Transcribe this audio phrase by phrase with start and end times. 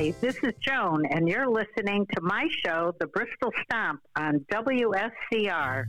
[0.00, 5.84] Hi, this is Joan, and you're listening to my show, The Bristol Stomp, on WSCR.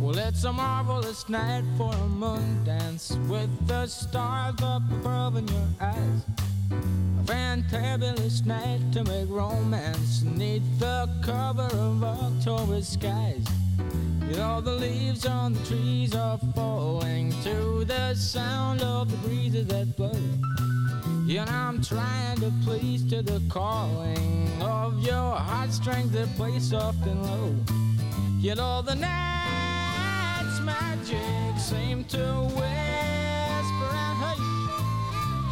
[0.00, 5.46] Well, it's a marvelous night for a moon dance with the stars up above in
[5.46, 6.49] your eyes.
[6.70, 13.44] A fantabulous night to make romance neath the cover of October skies.
[14.28, 19.66] You all the leaves on the trees are falling to the sound of the breezes
[19.66, 20.12] that blow.
[21.26, 27.22] Know, I'm trying to please to the calling of your heartstrings that play soft and
[27.22, 27.54] low.
[28.40, 33.19] Yet all the night's magic seem to hush.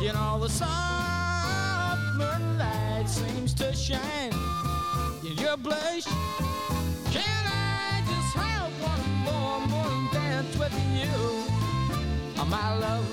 [0.01, 4.33] You know, the soft moonlight seems to shine
[5.25, 6.05] in your blush.
[7.11, 11.11] Can I just have one more moon dance with you,
[12.39, 13.05] oh, my love?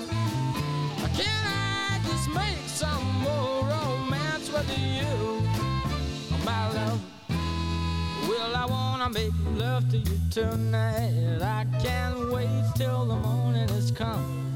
[1.16, 7.00] Can I just make some more romance with you, oh, my love?
[8.28, 11.42] Well, I wanna make love to you tonight.
[11.42, 14.55] I can't wait till the morning has come.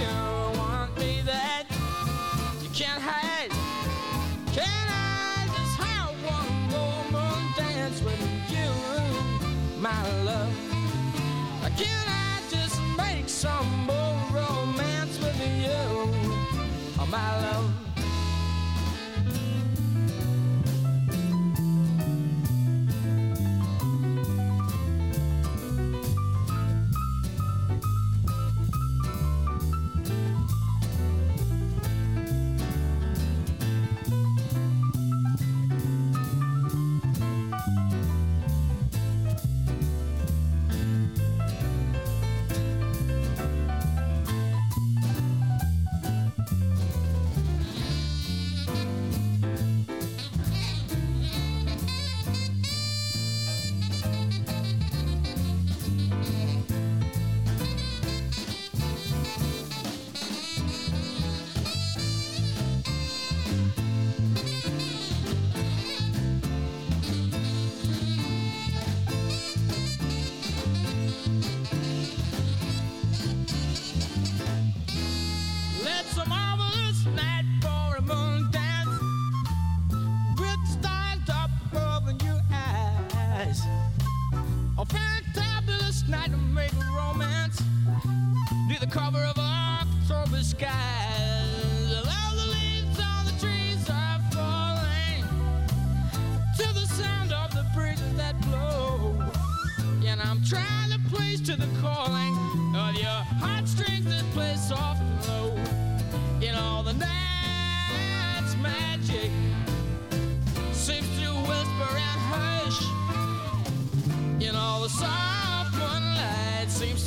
[0.00, 1.64] you want me that
[2.62, 3.50] you can't hide.
[4.56, 8.22] Can I just have one more dance with
[8.54, 8.70] you,
[9.80, 10.54] my love?
[11.76, 13.99] Can I just make some more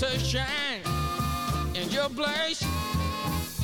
[0.03, 0.81] to shine
[1.75, 2.61] in your place.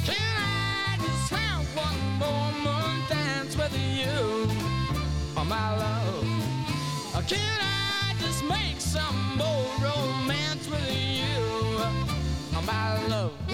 [0.06, 4.48] Can I just have one more moon dance with you,
[5.36, 6.24] oh my love?
[7.28, 11.26] Can I just make some more romance with you,
[12.56, 13.49] oh my love?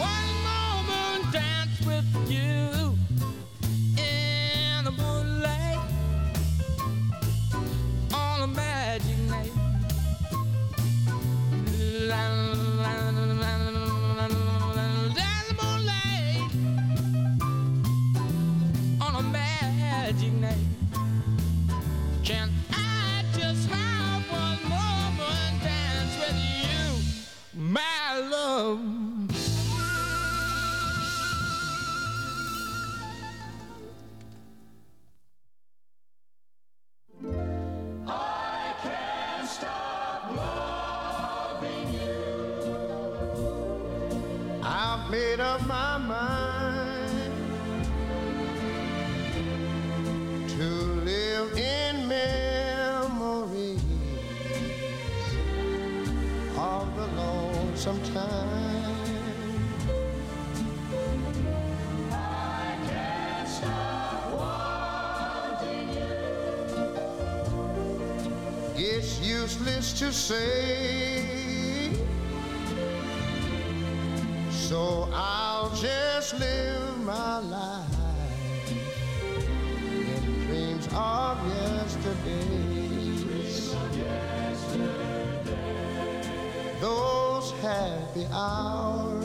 [86.79, 89.24] Those happy hours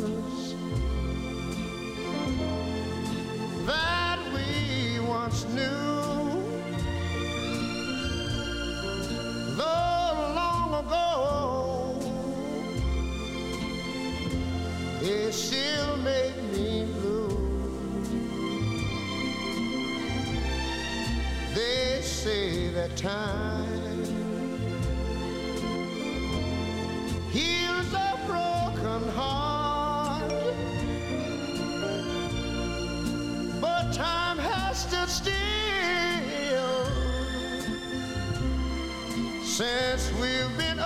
[22.90, 24.04] that time.
[27.30, 30.30] Heals a broken heart,
[33.60, 35.30] but time has to steal
[39.44, 40.79] since we've been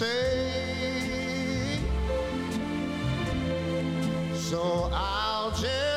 [0.00, 1.78] say.
[4.34, 5.89] So I'll just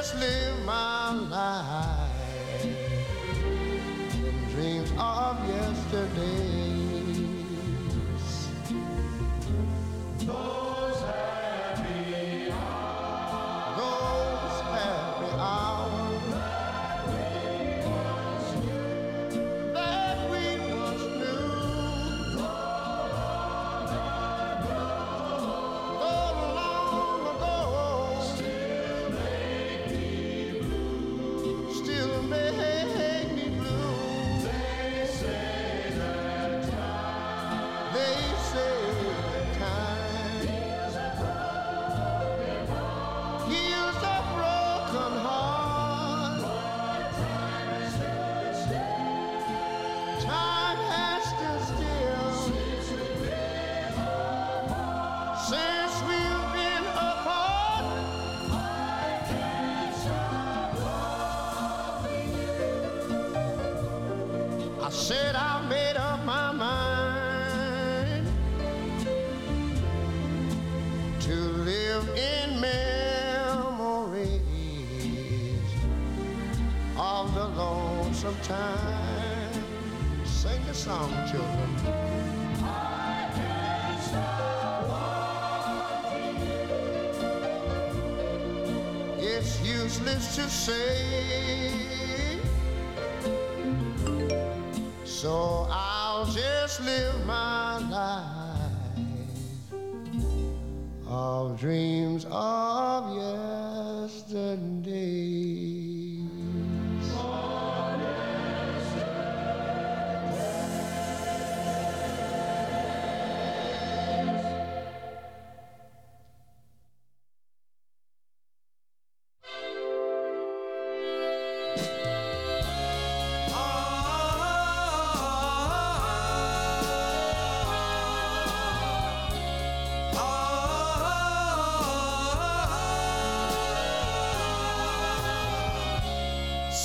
[90.27, 91.62] to say.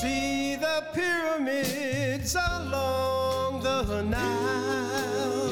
[0.00, 5.50] see the pyramids along the Nile.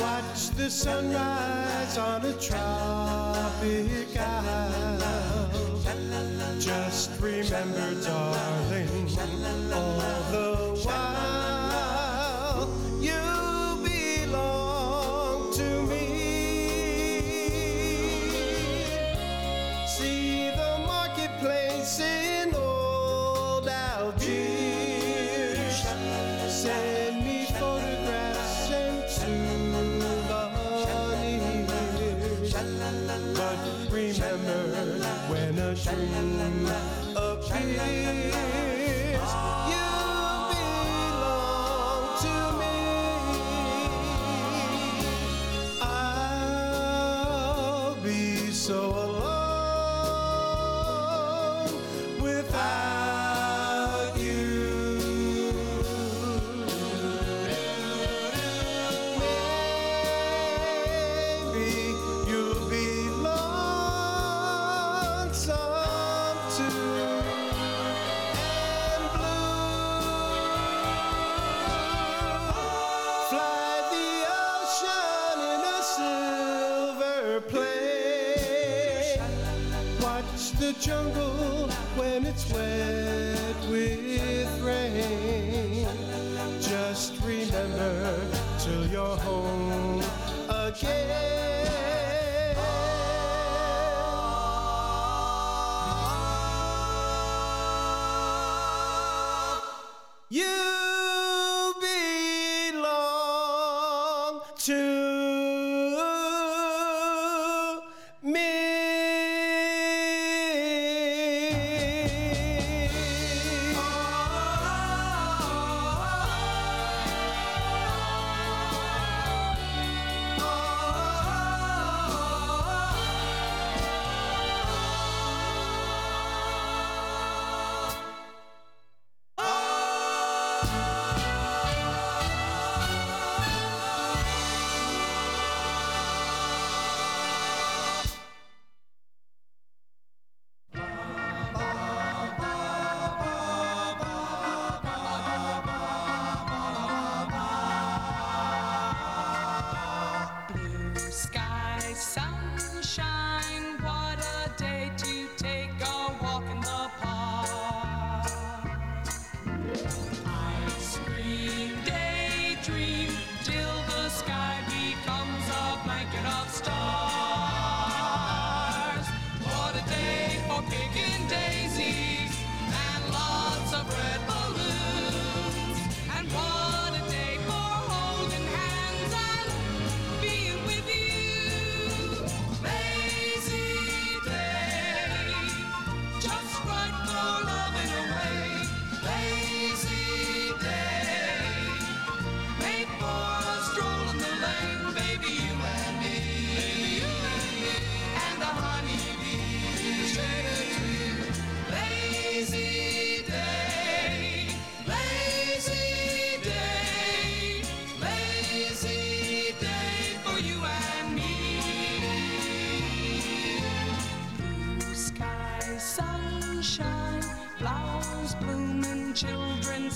[0.00, 5.80] Watch the sunrise on a tropic isle.
[6.60, 9.08] Just remember, darling,
[9.72, 10.53] all the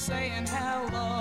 [0.08, 1.17] saying hello.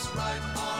[0.00, 0.79] just right on.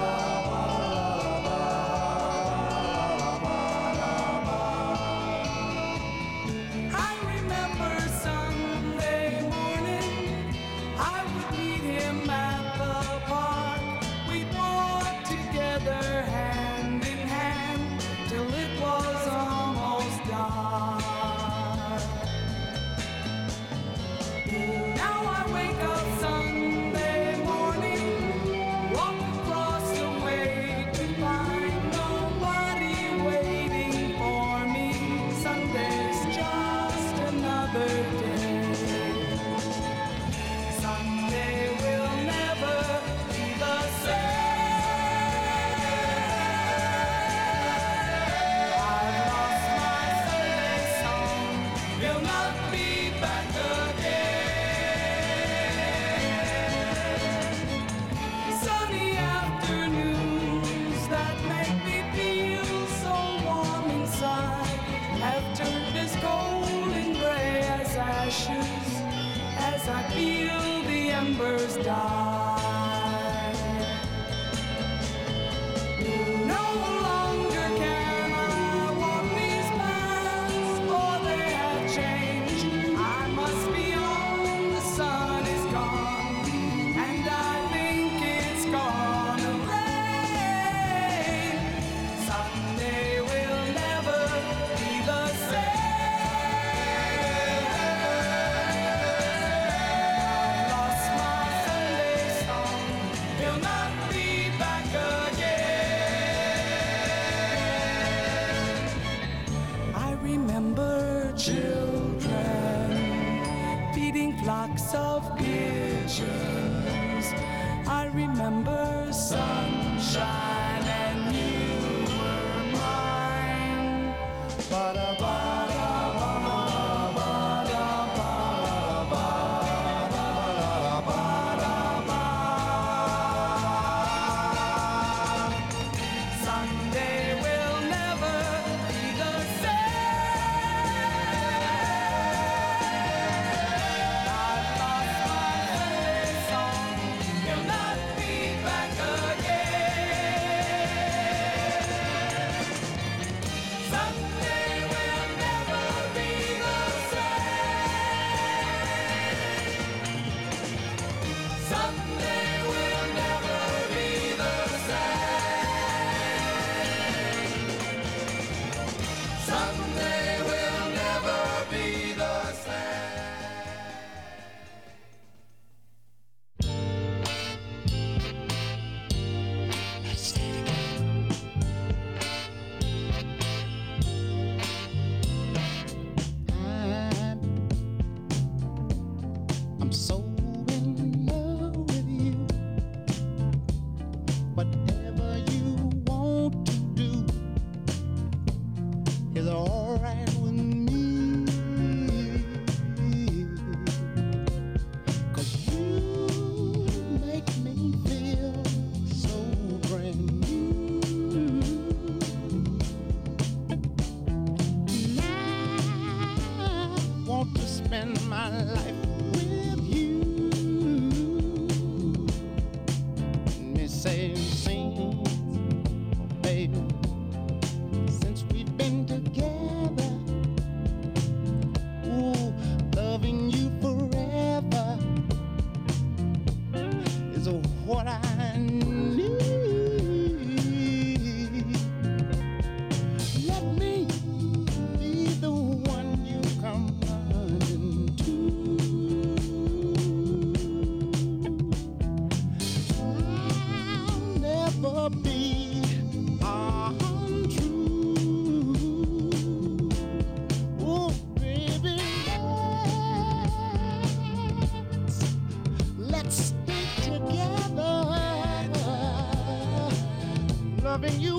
[271.01, 271.30] loving you.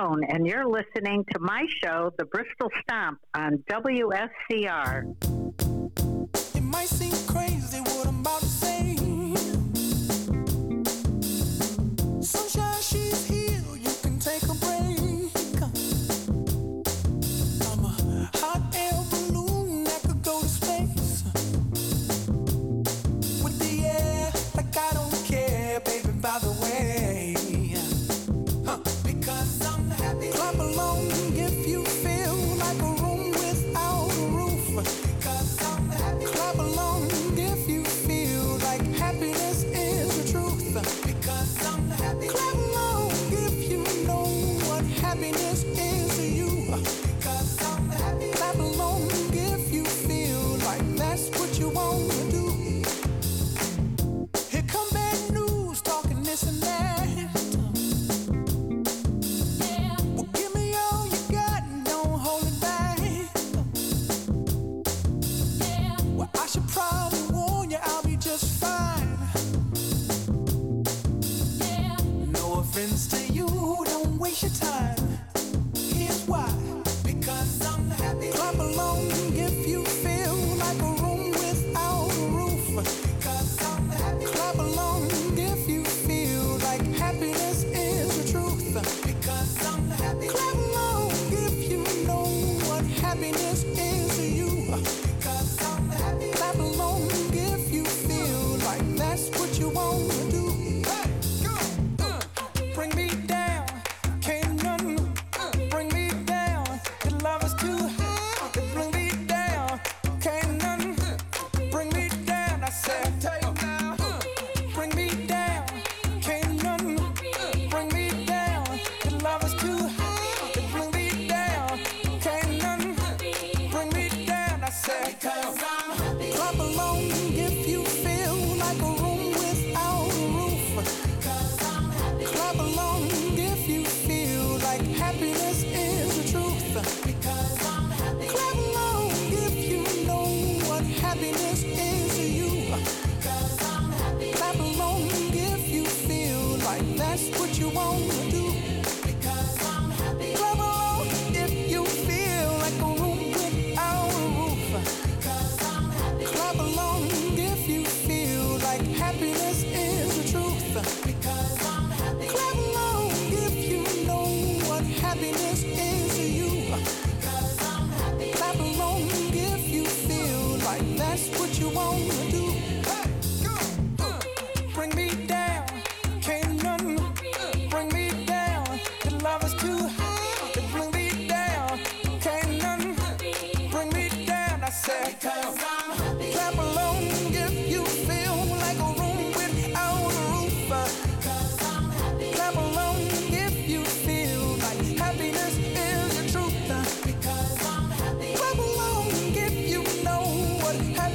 [0.00, 5.14] And you're listening to my show, The Bristol Stomp, on WSCR.
[6.56, 8.79] It might seem crazy what I'm about to say.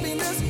[0.06, 0.45] happiness.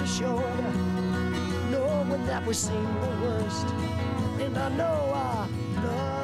[0.00, 0.74] rest assured,
[1.70, 3.66] knowing that we've seen the worst,
[4.40, 5.48] and I know I
[5.84, 6.19] love.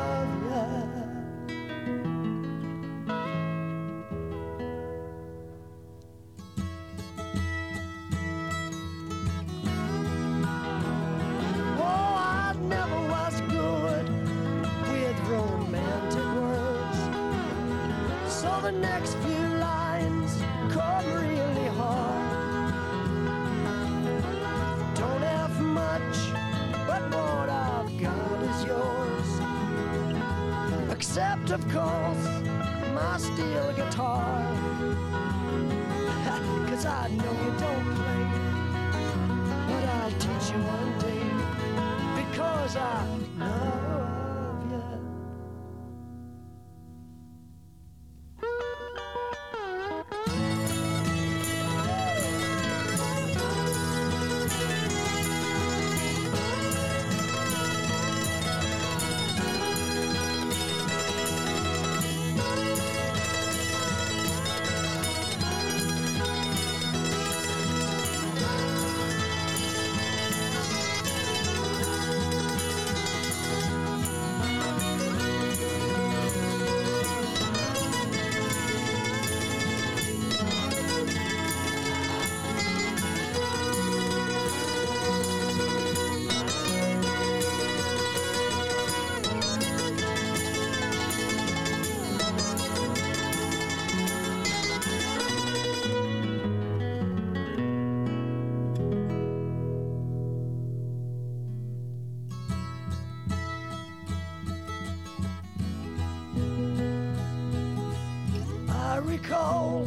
[109.16, 109.84] recall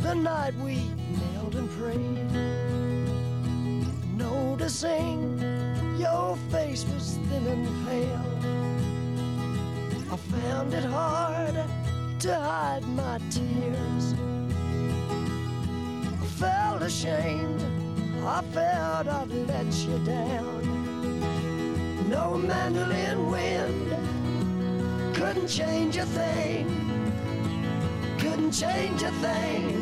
[0.00, 0.76] the night we
[1.18, 2.30] knelt and prayed.
[4.16, 5.38] Noticing
[5.98, 8.30] your face was thin and pale,
[10.10, 11.56] I found it hard
[12.20, 14.14] to hide my tears.
[16.22, 17.62] I felt ashamed,
[18.24, 20.62] I felt I'd let you down.
[22.08, 23.86] No mandolin wind
[25.14, 26.75] couldn't change a thing
[28.52, 29.75] change a thing.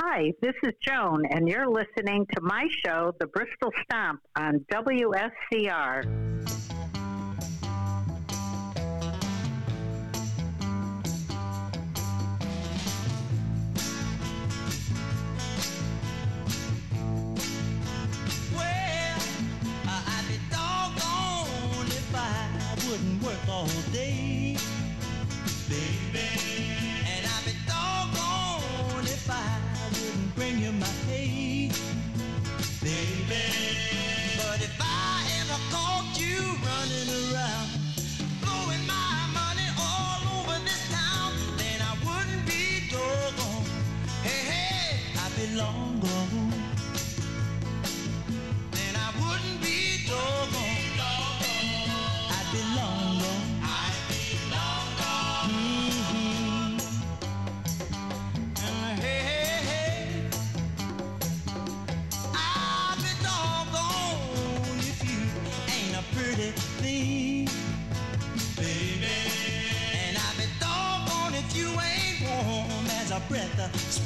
[0.00, 6.04] Hi, this is Joan, and you're listening to my show, The Bristol Stomp, on WSCR.
[18.54, 19.20] Well,
[19.88, 24.56] I'd be doggone if I wouldn't work all day,
[25.68, 26.27] baby.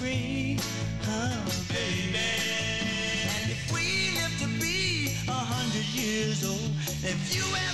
[0.02, 0.58] free,
[1.06, 2.18] oh baby.
[3.38, 6.70] And if we live to be a hundred years old,
[7.04, 7.71] if you ever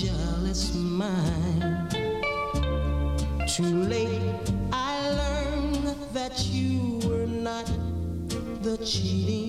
[0.00, 1.90] jealous mind.
[3.48, 4.20] Too late,
[4.70, 7.66] I learned that you were not
[8.62, 9.45] the cheating.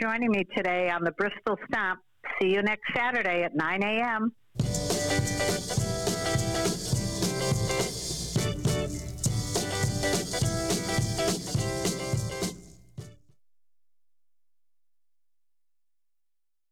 [0.00, 2.00] joining me today on the Bristol Stomp.
[2.40, 4.32] See you next Saturday at 9 a.m.